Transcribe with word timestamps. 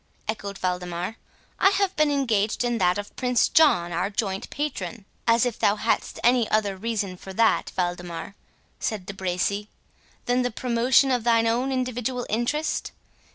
echoed 0.27 0.57
Waldemar; 0.63 1.17
"I 1.59 1.69
have 1.69 1.95
been 1.95 2.09
engaged 2.09 2.63
in 2.63 2.79
that 2.79 2.97
of 2.97 3.15
Prince 3.15 3.47
John, 3.47 3.91
our 3.91 4.09
joint 4.09 4.49
patron." 4.49 5.05
"As 5.27 5.45
if 5.45 5.59
thou 5.59 5.75
hadst 5.75 6.19
any 6.23 6.49
other 6.49 6.75
reason 6.75 7.15
for 7.17 7.33
that, 7.33 7.71
Waldemar," 7.77 8.33
said 8.79 9.05
De 9.05 9.13
Bracy, 9.13 9.67
"than 10.25 10.41
the 10.41 10.49
promotion 10.49 11.11
of 11.11 11.23
thine 11.23 11.45
own 11.45 11.71
individual 11.71 12.25
interest? 12.31 12.91